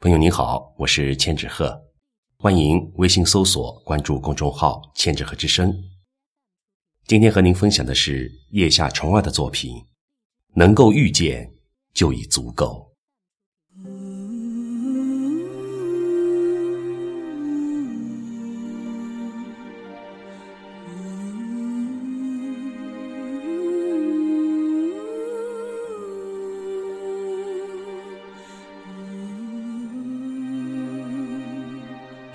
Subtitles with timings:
[0.00, 1.76] 朋友您好，我是千纸鹤，
[2.36, 5.76] 欢迎微信搜索关注公众号“千纸鹤之声”。
[7.08, 9.74] 今天和您分享的是叶下虫儿的作品，
[10.54, 11.52] 《能够遇见
[11.92, 12.87] 就已足够》。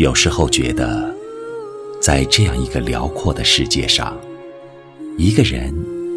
[0.03, 1.15] 有时候觉得，
[2.01, 4.19] 在这样一个辽阔的世界上，
[5.17, 5.73] 一个人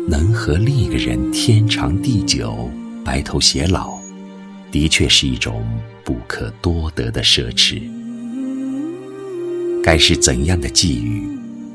[0.08, 2.68] 能和另一个人天长地久、
[3.04, 3.96] 白头偕老，
[4.72, 5.64] 的确是一种
[6.02, 7.80] 不可多得的奢侈。
[9.84, 11.22] 该是怎样的际遇，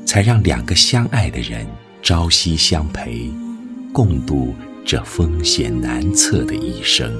[0.04, 1.66] 才让两个相爱的人
[2.02, 3.30] 朝夕相陪，
[3.90, 4.54] 共度
[4.84, 7.10] 这风险难测的一生？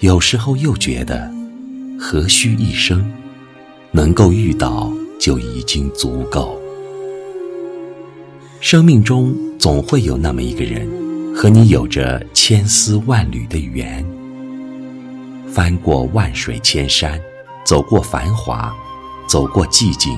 [0.00, 1.32] 有时候又觉得。
[1.98, 3.10] 何须一生，
[3.92, 6.60] 能够遇到就已经足够。
[8.60, 10.88] 生命中总会有那么一个人，
[11.34, 14.04] 和你有着千丝万缕的缘。
[15.48, 17.20] 翻过万水千山，
[17.64, 18.74] 走过繁华，
[19.28, 20.16] 走过寂静，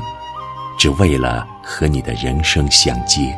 [0.79, 3.37] 只为了和你的人生相接，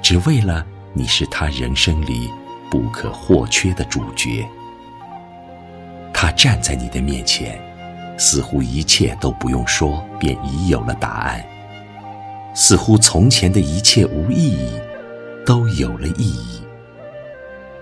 [0.00, 0.64] 只为了
[0.94, 2.30] 你是他人生里
[2.70, 4.46] 不可或缺的主角。
[6.22, 7.60] 他站在你的面前，
[8.16, 11.40] 似乎一切都不用说，便已有了答案；
[12.54, 14.80] 似乎从前的一切无意义，
[15.44, 16.62] 都有了意义；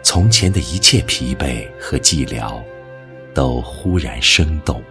[0.02, 2.58] 从前的一切疲惫和寂寥，
[3.34, 4.82] 都忽然生动。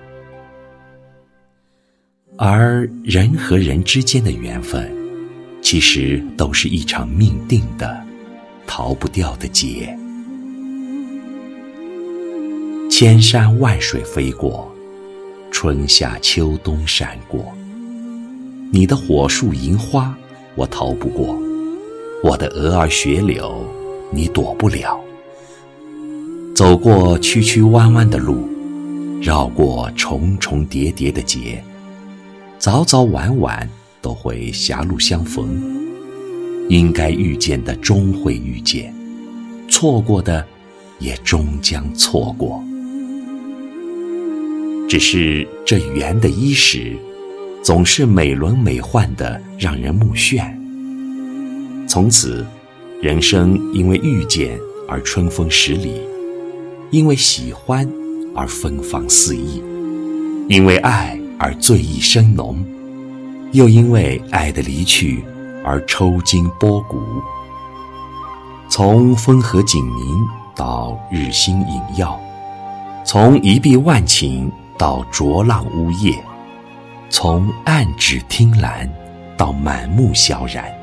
[2.37, 4.95] 而人和人之间的缘分，
[5.59, 7.99] 其实都是一场命定的、
[8.67, 9.97] 逃不掉的劫。
[12.89, 14.69] 千山万水飞过，
[15.51, 17.45] 春夏秋冬闪过。
[18.71, 20.13] 你的火树银花，
[20.55, 21.35] 我逃不过；
[22.23, 23.63] 我的鹅儿雪柳，
[24.11, 24.99] 你躲不了。
[26.55, 28.49] 走过曲曲弯弯的路，
[29.21, 31.63] 绕过重重叠叠的劫，
[32.57, 33.69] 早早晚晚
[34.01, 35.61] 都会狭路相逢。
[36.69, 38.93] 应该遇见的终会遇见，
[39.69, 40.45] 错过的
[40.99, 42.61] 也终将错过。
[44.89, 46.97] 只是这缘的伊始，
[47.61, 50.51] 总是美轮美奂的，让人目眩。
[51.87, 52.43] 从此，
[52.99, 56.01] 人生因为遇见而春风十里，
[56.89, 57.87] 因为喜欢
[58.33, 59.61] 而芬芳四溢，
[60.47, 62.57] 因为爱而醉意深浓，
[63.51, 65.23] 又因为爱的离去
[65.63, 66.99] 而抽筋剥骨。
[68.71, 70.17] 从风和景明
[70.55, 72.19] 到日星隐耀，
[73.05, 74.49] 从一碧万顷。
[74.79, 76.17] 到浊浪呜咽，
[77.09, 78.89] 从暗指听兰
[79.35, 80.73] 到满目萧然，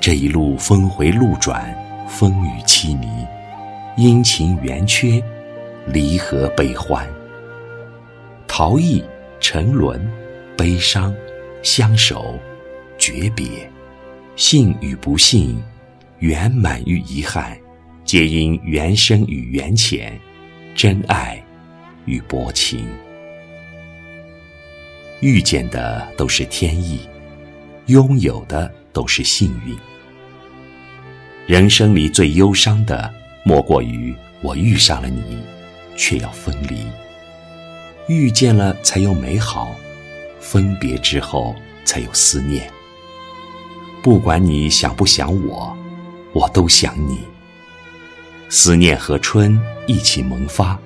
[0.00, 1.76] 这一路峰回路转，
[2.06, 3.08] 风雨凄迷，
[3.96, 5.20] 阴晴圆缺，
[5.88, 7.04] 离合悲欢，
[8.46, 9.02] 逃逸
[9.40, 10.00] 沉沦，
[10.56, 11.12] 悲伤
[11.64, 12.38] 相守，
[12.96, 13.68] 诀别，
[14.36, 15.60] 幸与不幸，
[16.20, 17.58] 圆满与遗憾，
[18.04, 20.16] 皆因缘深与缘浅，
[20.76, 21.42] 真爱。
[22.10, 22.88] 与薄情，
[25.20, 26.98] 遇见的都是天意，
[27.86, 29.78] 拥有的都是幸运。
[31.46, 33.08] 人生里最忧伤的，
[33.44, 34.12] 莫过于
[34.42, 35.38] 我遇上了你，
[35.96, 36.84] 却要分离。
[38.08, 39.70] 遇见了才有美好，
[40.40, 41.54] 分别之后
[41.84, 42.68] 才有思念。
[44.02, 45.76] 不管你想不想我，
[46.32, 47.20] 我都想你。
[48.48, 49.56] 思念和春
[49.86, 50.76] 一起萌发。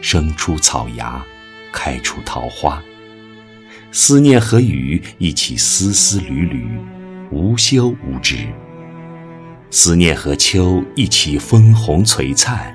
[0.00, 1.24] 生出草芽，
[1.72, 2.82] 开出桃花。
[3.90, 6.78] 思念和雨一起丝丝缕缕，
[7.30, 8.36] 无休无止。
[9.70, 12.74] 思念和秋一起枫红璀璨，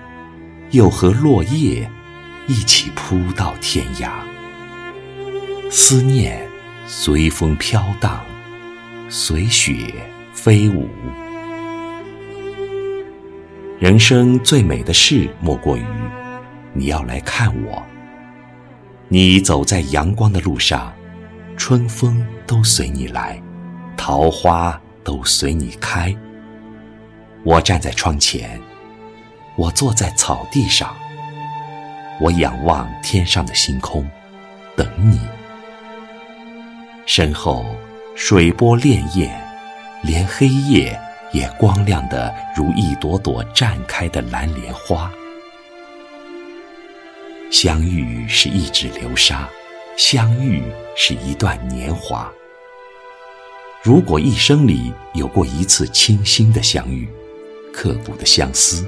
[0.72, 1.90] 又和落叶
[2.48, 4.10] 一起扑到天涯。
[5.70, 6.48] 思念
[6.86, 8.24] 随风飘荡，
[9.10, 9.94] 随雪
[10.34, 10.88] 飞舞。
[13.80, 15.84] 人生最美的事，莫过于。
[16.74, 17.84] 你要来看我，
[19.08, 20.92] 你走在阳光的路上，
[21.56, 23.40] 春风都随你来，
[23.96, 26.16] 桃花都随你开。
[27.44, 28.60] 我站在窗前，
[29.56, 30.96] 我坐在草地上，
[32.20, 34.10] 我仰望天上的星空，
[34.76, 35.20] 等你。
[37.06, 37.64] 身后
[38.16, 39.30] 水波潋滟，
[40.02, 41.00] 连黑夜
[41.34, 45.12] 也光亮的如一朵朵绽开的蓝莲花。
[47.54, 49.48] 相遇是一指流沙，
[49.96, 50.64] 相遇
[50.96, 52.34] 是一段年华。
[53.84, 57.08] 如果一生里有过一次倾心的相遇，
[57.72, 58.84] 刻骨的相思，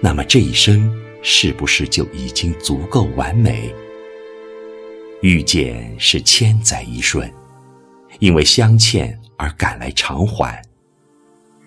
[0.00, 0.90] 那么这一生
[1.20, 3.70] 是不是就已经足够完美？
[5.20, 7.30] 遇见是千载一瞬，
[8.20, 10.62] 因为相欠而赶来偿还；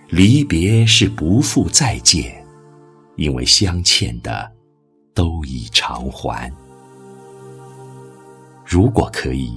[0.10, 2.44] 离别是不复再见，
[3.16, 4.54] 因为相欠的。
[5.14, 6.52] 都已偿还。
[8.66, 9.52] 如果可以，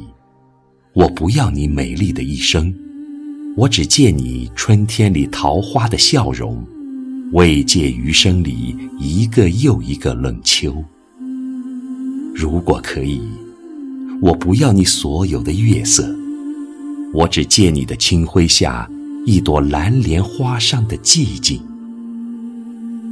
[0.95, 2.75] 我不要你美丽的一生，
[3.57, 6.65] 我只借你春天里桃花的笑容，
[7.33, 10.83] 慰藉余生里一个又一个冷秋。
[12.35, 13.21] 如果可以，
[14.23, 16.09] 我不要你所有的月色，
[17.13, 18.91] 我只借你的清辉下
[19.27, 21.63] 一朵蓝莲花上的寂静。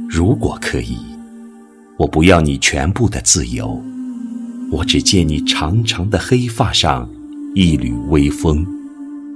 [0.09, 1.10] 如果可以。
[1.97, 3.79] 我不要你全部的自由，
[4.71, 7.07] 我只借你长长的黑发上
[7.53, 8.65] 一缕微风，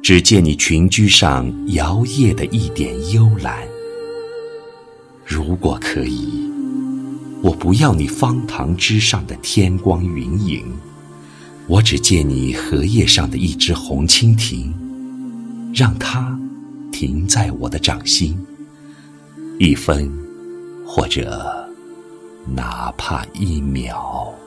[0.02, 3.68] 只借你裙裾上摇曳的一点幽兰。
[5.24, 6.50] 如果可以，
[7.44, 10.66] 我不要你方塘之上的天光云影，
[11.68, 14.74] 我只借你荷叶上的一只红蜻蜓，
[15.74, 16.40] 让它
[16.92, 18.36] 停在我的掌心，
[19.60, 20.12] 一分
[20.88, 21.55] 或者。
[22.46, 24.45] 哪怕一秒。